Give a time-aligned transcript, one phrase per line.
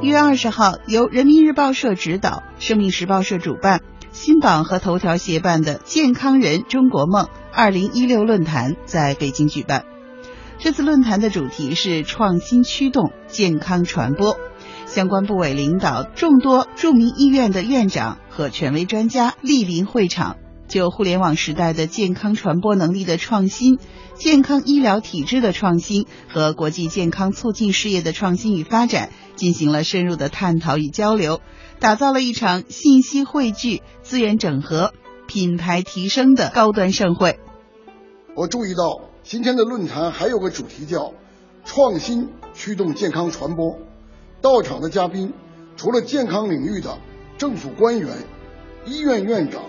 [0.00, 3.80] 一月二十号，由人民日报社指导、生命时报社主办、
[4.12, 9.86] 新榜和头条协办的“健康人中国梦”二零一六论坛在北京举办。
[10.60, 14.38] 这次论坛的主题是创新驱动健康传播，
[14.86, 20.36] 相关部委领导、众多著名医院的院长和权威专家莅临会场。
[20.68, 23.78] 就互联网时代的健康传播能力的创新、
[24.14, 31.40] 健康医疗体制的创新和国际健康促进事业的创新与发展进行了深入的探讨与交流，
[31.80, 34.92] 打造了一场信息汇聚、资源整合、
[35.26, 37.40] 品牌提升的高端盛会。
[38.36, 41.14] 我注意到今天的论坛还有个主题叫
[41.64, 43.78] “创新驱动健康传播”，
[44.42, 45.32] 到场的嘉宾
[45.76, 46.98] 除了健康领域的
[47.38, 48.10] 政府官员、
[48.84, 49.62] 医院院长。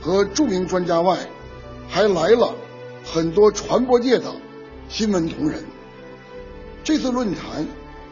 [0.00, 1.18] 和著名专家外，
[1.88, 2.54] 还来了
[3.04, 4.34] 很多传播界的
[4.88, 5.64] 新闻同仁。
[6.82, 7.66] 这次论坛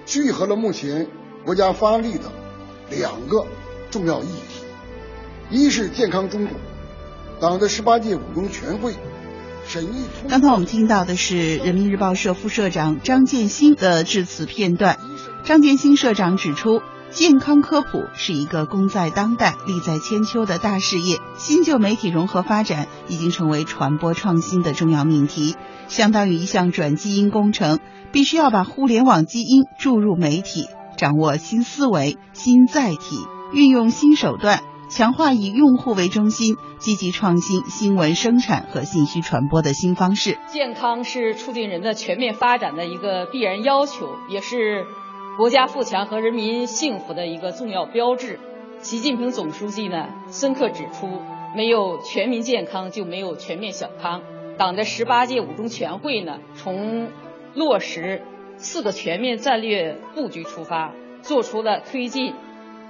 [0.06, 1.06] 聚合了目前
[1.44, 2.32] 国家发力的
[2.90, 3.46] 两个
[3.90, 4.64] 重要议题：
[5.50, 6.56] 一是健康中国，
[7.40, 8.94] 党的十八届五中全会
[9.66, 10.06] 审议。
[10.28, 14.98] 刚才我们听到的是人民日报社副社长张建新的致辞片段。
[15.44, 16.80] 张建新社长指出。
[17.12, 21.18] 健康科普是一个功在当代、利在千秋的大事业。
[21.36, 25.54] 新旧媒体融合发展已经成为传播创新的重要命题，
[25.88, 27.80] 相当于一项转基因工程，
[28.12, 33.18] 必须要把互联网基因注入媒体，掌握新思维、新载体，
[33.52, 40.38] 运用新手段，强化以用户为中心、积极创新新闻生产和信息传播的新方式。
[40.50, 44.86] 健康是促进人的全面发展的一个必然要求，也是。
[45.38, 48.38] 国家富强和人民幸福的一个重要标志。
[48.82, 51.22] 习近平总书记呢，深刻指出，
[51.56, 54.20] 没有全民健康，就没有全面小康。
[54.58, 57.08] 党的十八届五中全会呢，从
[57.54, 58.22] 落实
[58.58, 62.34] 四个全面战略布局出发，做出了推进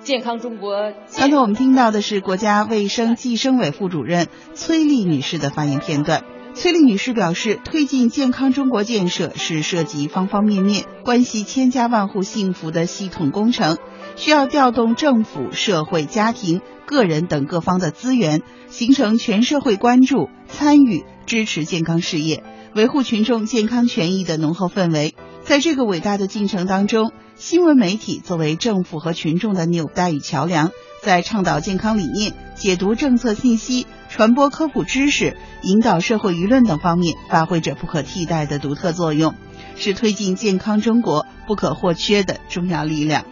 [0.01, 0.93] 健康中国。
[1.17, 6.25] 刚才我们听到的是国家卫生计生委副主任崔丽女士的发言片段。
[6.55, 13.79] 崔丽女士表示，推进健康中国建设是涉及方方面面、关系千家万户幸福的系统工程，
[14.17, 22.45] 需要调动政府、社会、家庭、个人等各方的资源，形成全社会关注、参与、支持健康事业、
[22.75, 25.15] 维护群众健康权益的浓厚氛围。
[25.43, 30.71] 在这个伟大的进程当中，新闻媒体作为政府和群众的纽带与桥梁。
[31.03, 39.35] 在倡导健康理念、解读政策信息、传播科普知识、引导社会舆论等方面，发挥着不可替代的独特作用，
[39.75, 43.25] 是推进健康中国不可或缺的重要力量。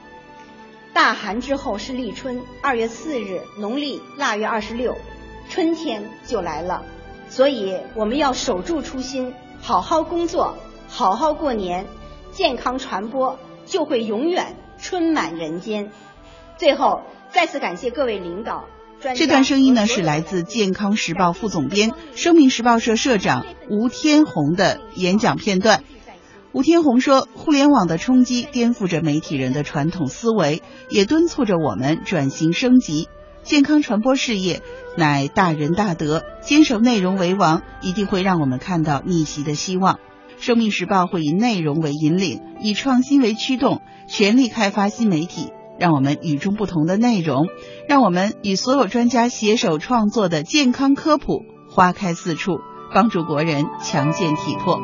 [0.95, 4.97] 大寒之后是立春，二月四日，农历腊月二十六，
[5.51, 6.83] 春天就来了。
[7.29, 10.57] 所以我们要守住初心，好好工作，
[10.89, 11.85] 好好过年，
[12.33, 15.93] 健康传播就会永远春满人间。
[16.57, 17.03] 最后。
[17.33, 18.65] 再次感谢各位领导。
[19.15, 25.83] 这段声音呢，是来自健康时报副总编、生命时报社社长吴天红的演讲片段。
[26.53, 33.09] 吴天红说：“互联网的冲击颠覆着媒体人的传统思维，也敦促着我们转型升级。
[33.43, 34.61] 健康传播事业
[34.99, 39.99] 乃大仁大德，坚守内容为王，一定会让我们看到逆袭的希望。
[40.38, 47.47] 生命时报会以内容为引领，以创新为驱动，全力开发新媒体。”让我们与众不同的内容，
[47.89, 52.59] 让我们与所有专家携手创作的健康科普花开四处，
[52.95, 54.79] 帮助国人强健体魄。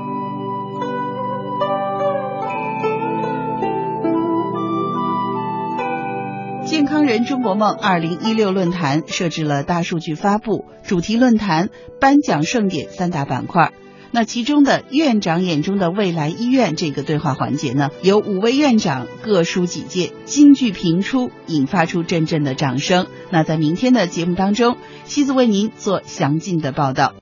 [6.65, 11.69] 健康人中国梦二零一六论坛设置了大数据发布、主题论坛、
[12.01, 13.73] 颁奖盛典三大板块。
[14.11, 23.07] 那其中的院长眼中的未来医院这个对话环节呢，有五位院长各抒己见，金句频出，引发出阵阵的掌声。
[23.31, 27.15] 那在明天的节目当中，西子为您做详尽的报道。